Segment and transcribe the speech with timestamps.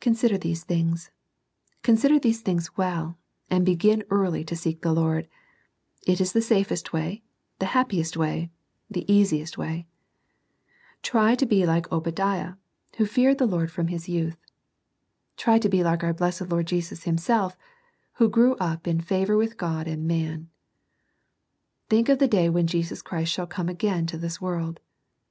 [0.00, 1.10] Consider these things,—
[1.82, 3.18] consider these things well;
[3.50, 5.28] and begin early to seek the Lord.
[6.06, 7.22] It is the safest way,
[7.58, 8.48] the happiest way,
[8.90, 9.86] the easiest way.
[11.02, 12.56] Try to be like ObadiaS\^
[12.94, 13.68] \qV^ \ft»i^^ •^^'Vfs^^ 132 SERMONS FOR CHILDREN.
[13.68, 14.38] from his youth.
[15.36, 17.56] Try to be like our blessed Lord Jesus Christ Himself,
[18.14, 20.48] who grew up ^^ in &vour with God and man."
[21.90, 24.80] Think of the day when Jesus Christ shall came again to this world.